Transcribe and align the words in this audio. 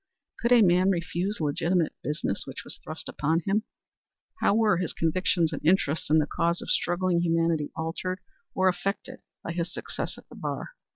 Could 0.39 0.51
a 0.51 0.63
man 0.63 0.89
refuse 0.89 1.39
legitimate 1.39 1.93
business 2.01 2.45
which 2.47 2.63
was 2.63 2.77
thrust 2.83 3.07
upon 3.07 3.41
him? 3.45 3.65
How 4.39 4.55
were 4.55 4.77
his 4.77 4.93
convictions 4.93 5.53
and 5.53 5.63
interest 5.63 6.09
in 6.09 6.17
the 6.17 6.25
cause 6.25 6.59
of 6.59 6.71
struggling 6.71 7.21
humanity 7.21 7.69
altered 7.75 8.19
or 8.55 8.67
affected 8.67 9.19
by 9.43 9.51
his 9.51 9.71
success 9.71 10.17
at 10.17 10.27
the 10.27 10.35
bar? 10.35 10.69